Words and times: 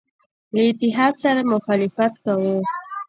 له 0.53 0.61
اتحاد 0.69 1.13
سره 1.23 1.41
مخالفت 1.53 2.13
کاوه. 2.23 2.57